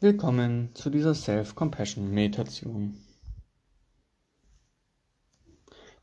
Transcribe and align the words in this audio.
Willkommen 0.00 0.72
zu 0.74 0.90
dieser 0.90 1.12
Self-Compassion-Meditation. 1.12 2.96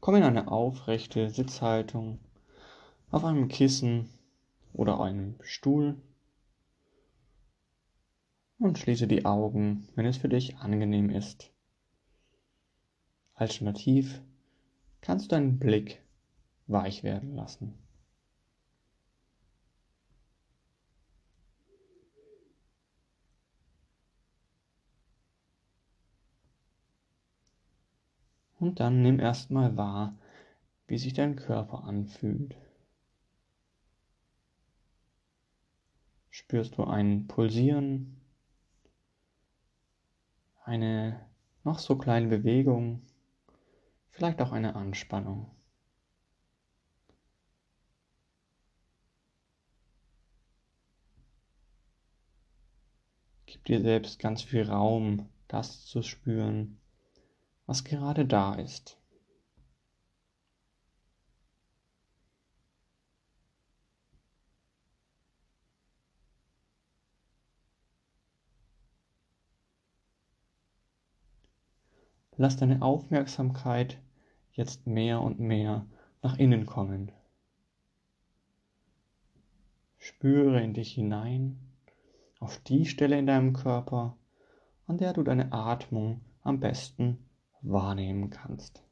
Komm 0.01 0.15
in 0.15 0.23
eine 0.23 0.49
aufrechte 0.49 1.29
Sitzhaltung 1.29 2.19
auf 3.09 3.23
einem 3.23 3.47
Kissen 3.47 4.09
oder 4.73 4.99
einem 4.99 5.35
Stuhl 5.39 5.95
und 8.59 8.77
schließe 8.77 9.07
die 9.07 9.23
Augen, 9.23 9.87
wenn 9.95 10.05
es 10.05 10.17
für 10.17 10.27
dich 10.27 10.57
angenehm 10.57 11.09
ist. 11.09 11.53
Alternativ 13.33 14.21
kannst 14.99 15.27
du 15.27 15.35
deinen 15.37 15.57
Blick 15.57 16.01
weich 16.67 17.03
werden 17.03 17.33
lassen. 17.33 17.84
Und 28.65 28.79
dann 28.79 29.03
nimm 29.03 29.19
erstmal 29.19 29.77
wahr, 29.77 30.17
wie 30.87 30.97
sich 30.97 31.13
dein 31.13 31.35
Körper 31.35 31.83
anfühlt. 31.83 32.57
Spürst 36.31 36.75
du 36.75 36.83
ein 36.83 37.27
Pulsieren, 37.27 38.19
eine 40.63 41.23
noch 41.63 41.77
so 41.77 41.95
kleine 41.95 42.27
Bewegung, 42.27 43.03
vielleicht 44.09 44.41
auch 44.41 44.51
eine 44.51 44.75
Anspannung. 44.75 45.51
Gib 53.45 53.63
dir 53.65 53.79
selbst 53.79 54.17
ganz 54.17 54.41
viel 54.41 54.67
Raum, 54.67 55.29
das 55.47 55.85
zu 55.85 56.01
spüren, 56.01 56.79
was 57.65 57.83
gerade 57.83 58.25
da 58.25 58.55
ist. 58.55 58.97
Lass 72.37 72.57
deine 72.57 72.81
Aufmerksamkeit 72.81 73.97
jetzt 74.51 74.87
mehr 74.87 75.21
und 75.21 75.39
mehr 75.39 75.85
nach 76.21 76.37
innen 76.37 76.65
kommen. 76.65 77.11
Spüre 79.97 80.61
in 80.61 80.73
dich 80.73 80.93
hinein, 80.93 81.59
auf 82.39 82.59
die 82.59 82.85
Stelle 82.85 83.17
in 83.17 83.25
deinem 83.25 83.53
Körper, 83.53 84.17
an 84.85 84.97
der 84.97 85.13
du 85.13 85.23
deine 85.23 85.53
Atmung 85.53 86.21
am 86.41 86.59
besten 86.59 87.25
wahrnehmen 87.67 88.29
kannst. 88.29 88.83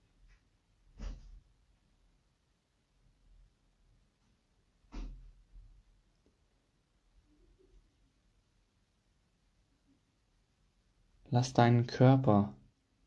Lass 11.30 11.54
deinen 11.54 11.88
Körper 11.88 12.54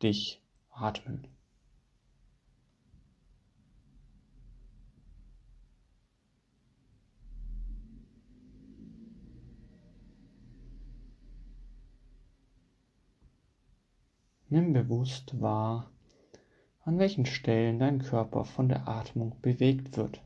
dich 0.03 0.43
atmen. 0.71 1.36
Nimm 14.49 14.73
bewusst 14.73 15.41
wahr, 15.41 15.91
an 16.85 16.99
welchen 17.01 17.27
Stellen 17.27 17.81
dein 17.81 17.99
Körper 17.99 18.45
von 18.45 18.69
der 18.69 18.87
Atmung 18.87 19.35
bewegt 19.43 19.97
wird. 19.97 20.23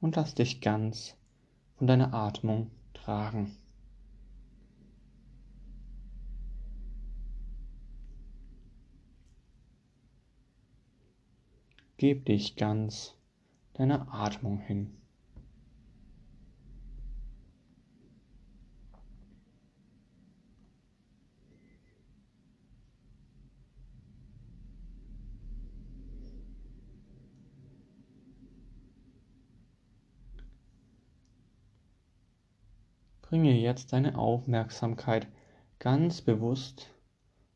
Und 0.00 0.16
lass 0.16 0.34
dich 0.34 0.62
ganz 0.62 1.14
von 1.76 1.86
deiner 1.86 2.14
Atmung 2.14 2.70
tragen. 2.94 3.54
Gib 11.98 12.24
dich 12.24 12.56
ganz 12.56 13.14
deiner 13.74 14.10
Atmung 14.14 14.58
hin. 14.58 14.96
Bringe 33.30 33.52
jetzt 33.52 33.92
deine 33.92 34.18
Aufmerksamkeit 34.18 35.28
ganz 35.78 36.20
bewusst 36.20 36.92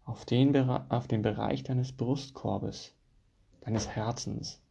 auf 0.05 0.25
den, 0.25 0.55
auf 0.57 1.09
den 1.09 1.23
Bereich 1.23 1.65
deines 1.65 1.91
Brustkorbes, 1.91 2.95
deines 3.63 3.89
Herzens. 3.89 4.63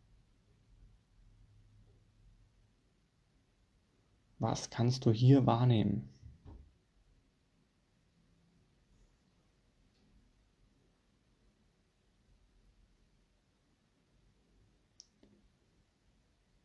Was 4.40 4.70
kannst 4.70 5.06
du 5.06 5.12
hier 5.12 5.46
wahrnehmen? 5.46 6.08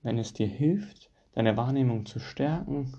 Wenn 0.03 0.17
es 0.17 0.33
dir 0.33 0.47
hilft, 0.47 1.11
deine 1.33 1.57
Wahrnehmung 1.57 2.07
zu 2.07 2.21
stärken, 2.21 2.93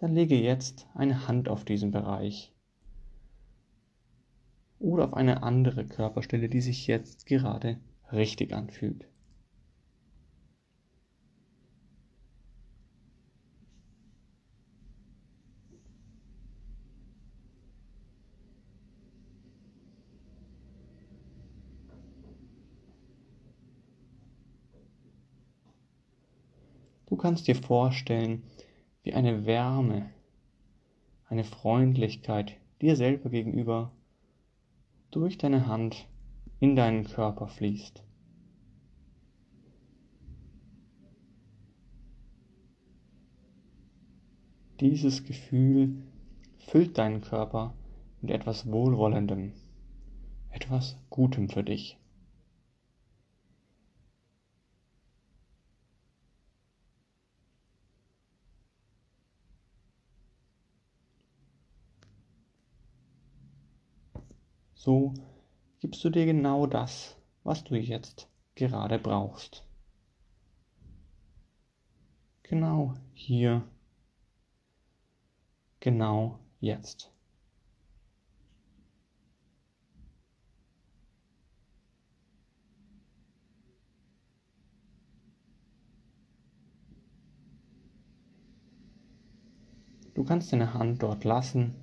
dann 0.00 0.14
lege 0.14 0.34
jetzt 0.34 0.86
eine 0.94 1.28
Hand 1.28 1.50
auf 1.50 1.66
diesen 1.66 1.90
Bereich 1.90 2.54
oder 4.78 5.04
auf 5.04 5.14
eine 5.14 5.42
andere 5.42 5.84
Körperstelle, 5.84 6.48
die 6.48 6.62
sich 6.62 6.86
jetzt 6.86 7.26
gerade 7.26 7.78
richtig 8.10 8.54
anfühlt. 8.54 9.06
Du 27.06 27.16
kannst 27.16 27.48
dir 27.48 27.56
vorstellen, 27.56 28.44
wie 29.02 29.14
eine 29.14 29.46
Wärme, 29.46 30.10
eine 31.28 31.44
Freundlichkeit 31.44 32.56
dir 32.80 32.96
selber 32.96 33.30
gegenüber 33.30 33.92
durch 35.10 35.38
deine 35.38 35.66
Hand 35.66 36.08
in 36.60 36.76
deinen 36.76 37.04
Körper 37.04 37.48
fließt. 37.48 38.04
Dieses 44.80 45.24
Gefühl 45.24 46.02
füllt 46.58 46.96
deinen 46.96 47.20
Körper 47.20 47.74
mit 48.22 48.30
etwas 48.30 48.70
Wohlwollendem, 48.70 49.52
etwas 50.50 50.98
Gutem 51.10 51.50
für 51.50 51.62
dich. 51.62 51.99
So 64.82 65.12
gibst 65.80 66.02
du 66.04 66.08
dir 66.08 66.24
genau 66.24 66.66
das, 66.66 67.14
was 67.44 67.62
du 67.64 67.76
jetzt 67.76 68.30
gerade 68.54 68.98
brauchst. 68.98 69.62
Genau 72.44 72.94
hier, 73.12 73.62
genau 75.80 76.38
jetzt. 76.60 77.12
Du 90.14 90.24
kannst 90.24 90.54
deine 90.54 90.72
Hand 90.72 91.02
dort 91.02 91.24
lassen 91.24 91.74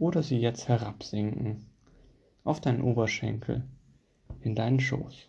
oder 0.00 0.24
sie 0.24 0.40
jetzt 0.40 0.66
herabsinken 0.66 1.67
auf 2.48 2.62
deinen 2.62 2.80
Oberschenkel, 2.80 3.62
in 4.40 4.54
deinen 4.54 4.80
Schoß. 4.80 5.28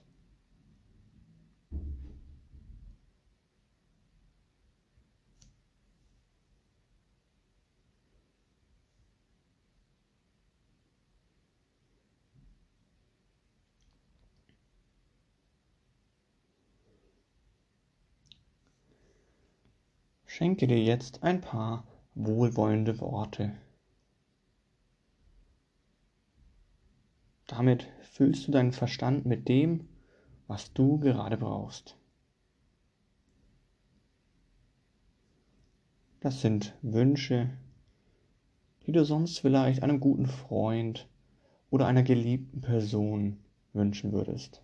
Schenke 20.25 20.68
dir 20.68 20.81
jetzt 20.81 21.21
ein 21.21 21.42
paar 21.42 21.83
wohlwollende 22.16 23.01
Worte. 23.01 23.51
Damit 27.49 27.87
füllst 28.01 28.47
du 28.47 28.51
deinen 28.51 28.73
Verstand 28.73 29.25
mit 29.25 29.49
dem, 29.49 29.87
was 30.45 30.71
du 30.71 30.99
gerade 30.99 31.35
brauchst. 31.35 31.97
Das 36.19 36.41
sind 36.41 36.77
Wünsche, 36.83 37.49
die 38.85 38.91
du 38.91 39.03
sonst 39.03 39.39
vielleicht 39.39 39.81
einem 39.81 39.99
guten 39.99 40.27
Freund 40.27 41.07
oder 41.71 41.87
einer 41.87 42.03
geliebten 42.03 42.61
Person 42.61 43.37
wünschen 43.73 44.11
würdest. 44.11 44.61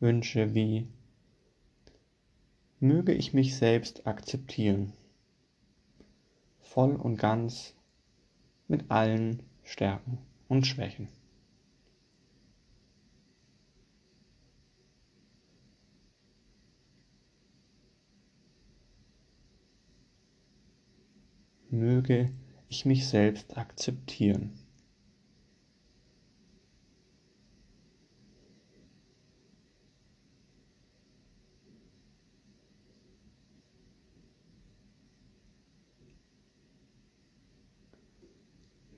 Wünsche 0.00 0.54
wie 0.54 0.88
möge 2.80 3.12
ich 3.12 3.32
mich 3.32 3.54
selbst 3.56 4.08
akzeptieren, 4.08 4.92
voll 6.58 6.96
und 6.96 7.16
ganz 7.16 7.76
mit 8.66 8.90
allen 8.90 9.40
Stärken 9.72 10.18
und 10.48 10.66
Schwächen. 10.66 11.08
Möge 21.70 22.30
ich 22.68 22.84
mich 22.84 23.08
selbst 23.08 23.56
akzeptieren. 23.56 24.61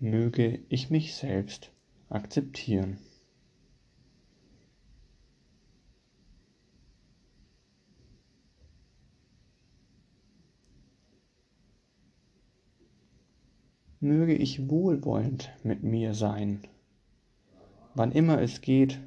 Möge 0.04 0.60
ich 0.68 0.90
mich 0.90 1.14
selbst 1.14 1.72
akzeptieren. 2.10 2.98
Möge 13.98 14.34
ich 14.34 14.68
wohlwollend 14.68 15.50
mit 15.62 15.82
mir 15.82 16.12
sein, 16.12 16.60
wann 17.94 18.12
immer 18.12 18.42
es 18.42 18.60
geht. 18.60 19.00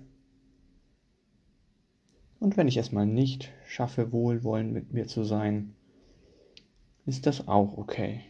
Und 2.40 2.58
wenn 2.58 2.68
ich 2.68 2.78
es 2.78 2.92
mal 2.92 3.06
nicht 3.06 3.52
schaffe, 3.68 4.12
wohlwollend 4.12 4.74
mit 4.74 4.94
mir 4.94 5.06
zu 5.06 5.24
sein, 5.24 5.76
ist 7.06 7.28
das 7.28 7.48
auch 7.48 7.78
okay. 7.78 8.22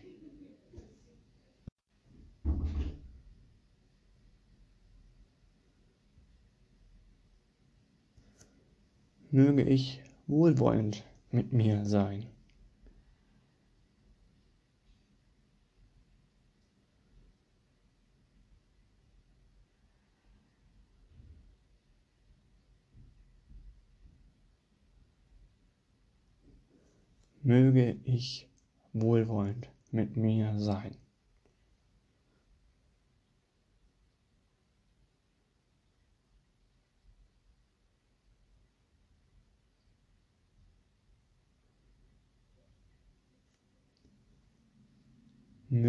Möge 9.32 9.64
ich 9.64 10.02
wohlwollend 10.28 11.04
mit 11.32 11.52
mir 11.52 11.86
sein. 11.86 12.26
Möge 27.44 27.98
ich 28.04 28.50
wohlwollend 28.92 29.70
mit 29.92 30.18
mir 30.18 30.60
sein. 30.60 30.96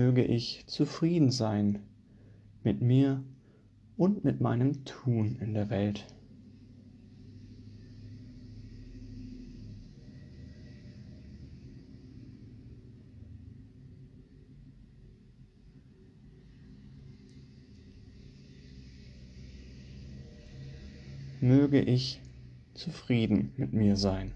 Möge 0.08 0.24
ich 0.24 0.64
zufrieden 0.66 1.30
sein 1.30 1.80
mit 2.64 2.80
mir 2.80 3.22
und 3.98 4.24
mit 4.24 4.40
meinem 4.40 4.86
Tun 4.86 5.36
in 5.38 5.52
der 5.52 5.68
Welt. 5.68 6.06
Möge 21.42 21.82
ich 21.82 22.22
zufrieden 22.72 23.52
mit 23.58 23.74
mir 23.74 23.96
sein. 23.96 24.32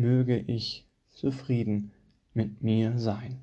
Möge 0.00 0.38
ich 0.38 0.88
zufrieden 1.10 1.92
mit 2.32 2.62
mir 2.62 2.98
sein. 2.98 3.38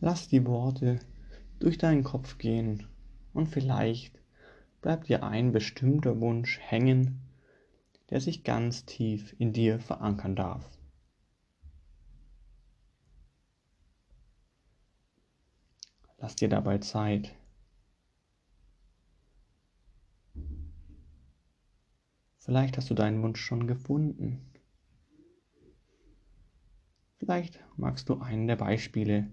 Lass 0.00 0.28
die 0.28 0.44
Worte 0.44 0.98
durch 1.60 1.78
deinen 1.78 2.04
Kopf 2.04 2.36
gehen 2.36 2.86
und 3.32 3.46
vielleicht 3.46 4.20
bleibt 4.82 5.08
dir 5.08 5.22
ein 5.22 5.52
bestimmter 5.52 6.20
Wunsch 6.20 6.58
hängen, 6.60 7.23
der 8.10 8.20
sich 8.20 8.44
ganz 8.44 8.84
tief 8.84 9.34
in 9.38 9.52
dir 9.52 9.80
verankern 9.80 10.36
darf. 10.36 10.70
Lass 16.18 16.36
dir 16.36 16.48
dabei 16.48 16.78
Zeit. 16.78 17.34
Vielleicht 22.38 22.76
hast 22.76 22.90
du 22.90 22.94
deinen 22.94 23.22
Wunsch 23.22 23.40
schon 23.40 23.66
gefunden. 23.66 24.50
Vielleicht 27.16 27.58
magst 27.76 28.08
du 28.08 28.20
einen 28.20 28.46
der 28.46 28.56
Beispiele 28.56 29.32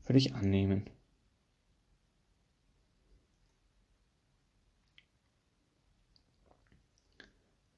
für 0.00 0.14
dich 0.14 0.34
annehmen. 0.34 0.88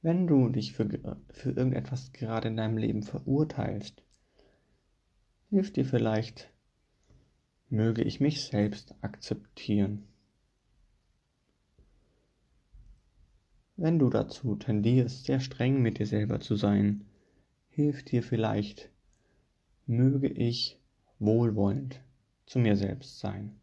Wenn 0.03 0.27
du 0.27 0.49
dich 0.49 0.73
für, 0.73 0.89
für 1.31 1.51
irgendetwas 1.51 2.13
gerade 2.13 2.49
in 2.49 2.57
deinem 2.57 2.79
Leben 2.79 3.03
verurteilst, 3.03 4.03
hilft 5.51 5.77
dir 5.77 5.85
vielleicht, 5.85 6.51
möge 7.69 8.03
ich 8.03 8.19
mich 8.19 8.45
selbst 8.45 8.95
akzeptieren. 9.03 10.07
Wenn 13.77 13.99
du 13.99 14.09
dazu 14.09 14.57
tendierst, 14.57 15.25
sehr 15.25 15.41
streng 15.41 15.83
mit 15.83 15.99
dir 15.99 16.07
selber 16.07 16.41
zu 16.41 16.57
sein, 16.57 17.07
hilft 17.69 18.11
dir 18.11 18.23
vielleicht, 18.23 18.91
möge 19.87 20.29
ich 20.29 20.79
wohlwollend 21.19 22.03
zu 22.47 22.59
mir 22.59 22.77
selbst 22.77 23.19
sein. 23.19 23.61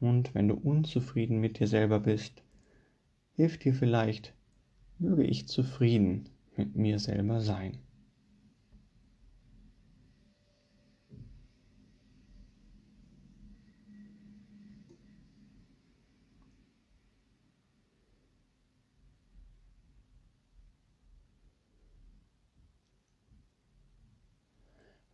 Und 0.00 0.34
wenn 0.34 0.48
du 0.48 0.54
unzufrieden 0.54 1.38
mit 1.40 1.58
dir 1.58 1.66
selber 1.66 2.00
bist, 2.00 2.42
hilft 3.38 3.64
dir 3.64 3.72
vielleicht, 3.72 4.34
möge 4.98 5.22
ich 5.22 5.46
zufrieden 5.46 6.28
mit 6.56 6.74
mir 6.74 6.98
selber 6.98 7.40
sein. 7.40 7.78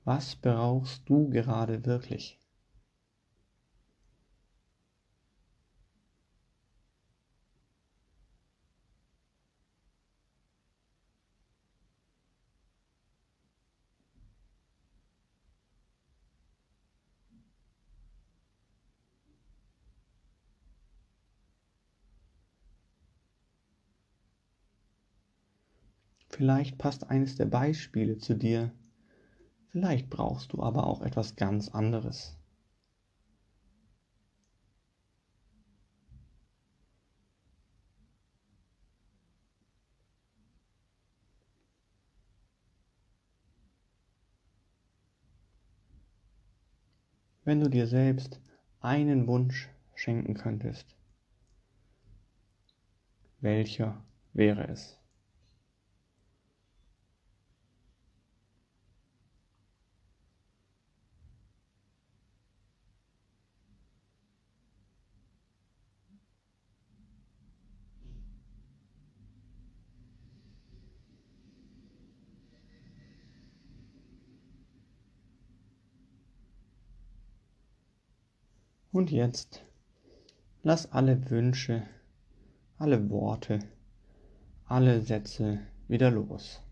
Was 0.04 0.34
brauchst 0.36 1.06
du 1.10 1.28
gerade 1.28 1.84
wirklich? 1.84 2.38
Vielleicht 26.36 26.78
passt 26.78 27.08
eines 27.10 27.36
der 27.36 27.46
Beispiele 27.46 28.18
zu 28.18 28.34
dir, 28.34 28.72
vielleicht 29.68 30.10
brauchst 30.10 30.52
du 30.52 30.64
aber 30.64 30.84
auch 30.84 31.00
etwas 31.00 31.36
ganz 31.36 31.68
anderes. 31.68 32.36
Wenn 47.44 47.60
du 47.60 47.70
dir 47.70 47.86
selbst 47.86 48.40
einen 48.80 49.28
Wunsch 49.28 49.68
schenken 49.94 50.34
könntest, 50.34 50.96
welcher 53.40 54.04
wäre 54.32 54.66
es? 54.66 55.03
Und 78.94 79.10
jetzt 79.10 79.64
lass 80.62 80.92
alle 80.92 81.28
Wünsche, 81.28 81.82
alle 82.78 83.10
Worte, 83.10 83.58
alle 84.66 85.00
Sätze 85.00 85.58
wieder 85.88 86.12
los. 86.12 86.62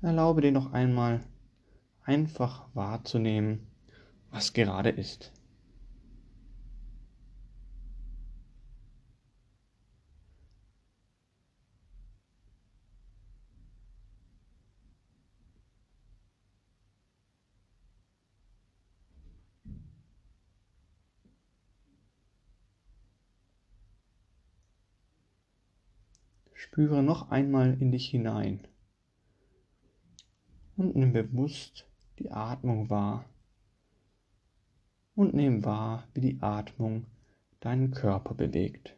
Erlaube 0.00 0.42
dir 0.42 0.52
noch 0.52 0.72
einmal 0.72 1.24
einfach 2.04 2.68
wahrzunehmen, 2.72 3.66
was 4.30 4.52
gerade 4.52 4.90
ist. 4.90 5.32
Spüre 26.60 27.02
noch 27.02 27.30
einmal 27.30 27.72
in 27.80 27.90
dich 27.90 28.10
hinein 28.10 28.60
und 30.76 30.94
nimm 30.94 31.14
bewusst 31.14 31.88
die 32.18 32.30
Atmung 32.30 32.90
wahr 32.90 33.24
und 35.14 35.32
nimm 35.32 35.64
wahr, 35.64 36.06
wie 36.12 36.20
die 36.20 36.42
Atmung 36.42 37.06
deinen 37.60 37.92
Körper 37.92 38.34
bewegt. 38.34 38.94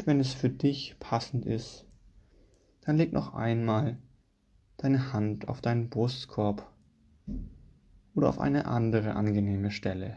Und 0.00 0.06
wenn 0.06 0.20
es 0.20 0.32
für 0.32 0.48
dich 0.48 0.96
passend 0.98 1.44
ist, 1.44 1.84
dann 2.80 2.96
leg 2.96 3.12
noch 3.12 3.34
einmal 3.34 3.98
deine 4.78 5.12
Hand 5.12 5.46
auf 5.46 5.60
deinen 5.60 5.90
Brustkorb 5.90 6.72
oder 8.14 8.30
auf 8.30 8.40
eine 8.40 8.64
andere 8.64 9.14
angenehme 9.14 9.70
Stelle. 9.70 10.16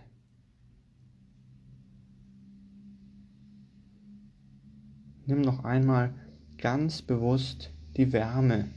Nimm 5.25 5.41
noch 5.41 5.65
einmal 5.65 6.13
ganz 6.57 7.01
bewusst 7.01 7.69
die 7.97 8.13
Wärme, 8.13 8.69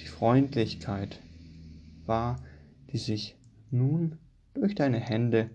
die 0.00 0.06
Freundlichkeit 0.06 1.20
wahr, 2.06 2.42
die 2.90 2.98
sich 2.98 3.36
nun 3.70 4.16
durch 4.54 4.74
deine 4.74 4.98
Hände 4.98 5.50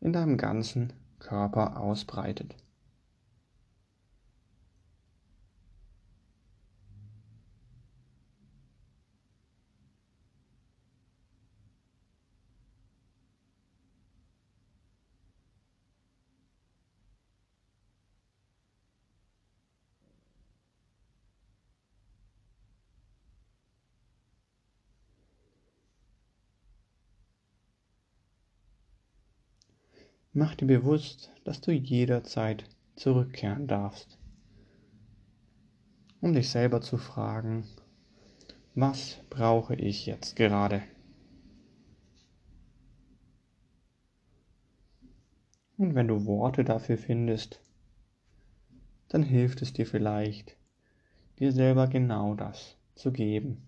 in 0.00 0.12
deinem 0.12 0.36
ganzen 0.36 0.92
Körper 1.18 1.80
ausbreitet. 1.80 2.54
Mach 30.38 30.54
dir 30.54 30.66
bewusst, 30.66 31.32
dass 31.44 31.62
du 31.62 31.72
jederzeit 31.72 32.64
zurückkehren 32.94 33.66
darfst, 33.66 34.18
um 36.20 36.34
dich 36.34 36.50
selber 36.50 36.82
zu 36.82 36.98
fragen, 36.98 37.64
was 38.74 39.18
brauche 39.30 39.74
ich 39.76 40.04
jetzt 40.04 40.36
gerade? 40.36 40.82
Und 45.78 45.94
wenn 45.94 46.08
du 46.08 46.26
Worte 46.26 46.64
dafür 46.64 46.98
findest, 46.98 47.62
dann 49.08 49.22
hilft 49.22 49.62
es 49.62 49.72
dir 49.72 49.86
vielleicht, 49.86 50.58
dir 51.38 51.50
selber 51.50 51.86
genau 51.86 52.34
das 52.34 52.76
zu 52.94 53.10
geben. 53.10 53.65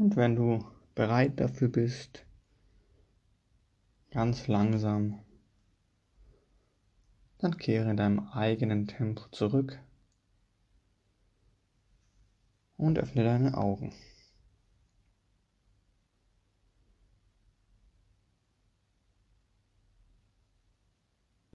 Und 0.00 0.16
wenn 0.16 0.34
du 0.34 0.64
bereit 0.94 1.38
dafür 1.40 1.68
bist, 1.68 2.24
ganz 4.10 4.48
langsam, 4.48 5.22
dann 7.36 7.58
kehre 7.58 7.90
in 7.90 7.98
deinem 7.98 8.20
eigenen 8.30 8.86
Tempo 8.86 9.24
zurück 9.30 9.78
und 12.78 12.98
öffne 12.98 13.24
deine 13.24 13.58
Augen. 13.58 13.92